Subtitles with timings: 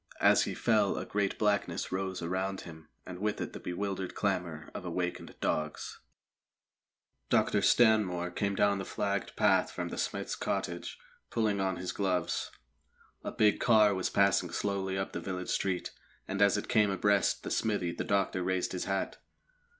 [0.21, 4.71] As he fell a great blackness rose around him, and with it the bewildered clamour
[4.73, 5.99] of awakened dogs.
[7.29, 7.61] Dr.
[7.61, 10.97] Stanmore came down the flagged path from the smith's cottage,
[11.29, 12.49] pulling on his gloves.
[13.23, 15.91] A big car was passing slowly up the village street,
[16.27, 19.17] and as it came abreast the smithy the doctor raised his hat.